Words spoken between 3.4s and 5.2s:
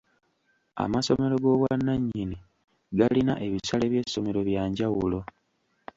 ebisale by'essomero bya njawulo.